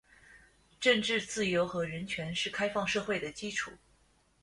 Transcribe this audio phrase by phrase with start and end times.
[0.79, 3.71] 政治自由和人权是开放社会的基础。